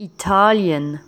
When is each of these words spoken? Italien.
Italien. 0.00 1.00